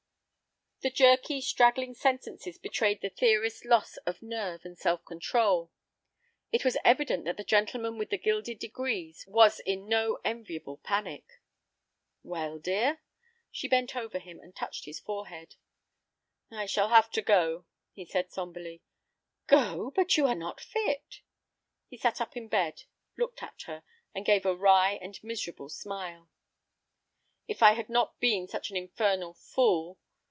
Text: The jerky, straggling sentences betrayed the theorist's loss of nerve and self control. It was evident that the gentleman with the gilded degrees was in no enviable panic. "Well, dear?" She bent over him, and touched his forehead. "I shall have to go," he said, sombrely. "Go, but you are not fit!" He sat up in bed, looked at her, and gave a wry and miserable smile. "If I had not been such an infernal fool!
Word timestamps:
The 0.83 0.89
jerky, 0.89 1.41
straggling 1.41 1.93
sentences 1.93 2.57
betrayed 2.57 3.01
the 3.01 3.11
theorist's 3.11 3.65
loss 3.65 3.97
of 3.97 4.23
nerve 4.23 4.65
and 4.65 4.75
self 4.75 5.05
control. 5.05 5.69
It 6.51 6.65
was 6.65 6.75
evident 6.83 7.25
that 7.25 7.37
the 7.37 7.43
gentleman 7.43 7.99
with 7.99 8.09
the 8.09 8.17
gilded 8.17 8.57
degrees 8.57 9.23
was 9.27 9.59
in 9.59 9.87
no 9.87 10.17
enviable 10.25 10.77
panic. 10.77 11.39
"Well, 12.23 12.57
dear?" 12.57 12.99
She 13.51 13.67
bent 13.67 13.95
over 13.95 14.17
him, 14.17 14.39
and 14.39 14.55
touched 14.55 14.85
his 14.85 14.99
forehead. 14.99 15.55
"I 16.49 16.65
shall 16.65 16.89
have 16.89 17.11
to 17.11 17.21
go," 17.21 17.65
he 17.91 18.03
said, 18.03 18.31
sombrely. 18.31 18.81
"Go, 19.45 19.91
but 19.91 20.17
you 20.17 20.25
are 20.25 20.33
not 20.33 20.59
fit!" 20.59 21.21
He 21.89 21.97
sat 21.97 22.19
up 22.19 22.35
in 22.35 22.47
bed, 22.47 22.85
looked 23.19 23.43
at 23.43 23.61
her, 23.67 23.83
and 24.15 24.25
gave 24.25 24.47
a 24.47 24.55
wry 24.55 24.93
and 24.93 25.23
miserable 25.23 25.69
smile. 25.69 26.27
"If 27.47 27.61
I 27.61 27.73
had 27.73 27.87
not 27.87 28.19
been 28.19 28.47
such 28.47 28.71
an 28.71 28.77
infernal 28.77 29.35
fool! 29.35 29.99